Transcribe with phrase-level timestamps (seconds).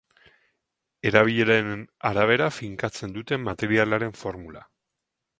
[1.09, 4.65] Erabileraren arabera finkatzen dute materialaren formula.